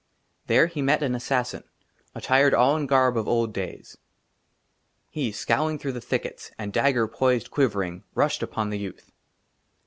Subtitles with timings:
[0.47, 1.63] THERE HE MET AN ASSASSIN
[2.15, 3.97] ATTIRED ALL IN GARB OF OLD DAYS;
[5.11, 9.11] HE, SCOWLING THROUGH THE THICKETS, AND DAGGER POISED QUIVERING, RUSHED UPON THE YOUTH.